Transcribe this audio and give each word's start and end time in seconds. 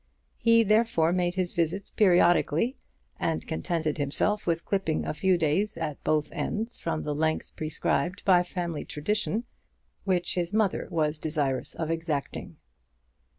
He 0.39 0.63
therefore 0.63 1.13
made 1.13 1.35
his 1.35 1.53
visits 1.53 1.91
periodically, 1.91 2.75
and 3.19 3.45
contented 3.45 3.99
himself 3.99 4.47
with 4.47 4.65
clipping 4.65 5.05
a 5.05 5.13
few 5.13 5.37
days 5.37 5.77
at 5.77 6.03
both 6.03 6.31
ends 6.31 6.75
from 6.79 7.03
the 7.03 7.13
length 7.13 7.55
prescribed 7.55 8.25
by 8.25 8.41
family 8.41 8.83
tradition, 8.83 9.43
which 10.03 10.33
his 10.33 10.53
mother 10.53 10.87
was 10.89 11.19
desirous 11.19 11.75
of 11.75 11.91
exacting. 11.91 12.55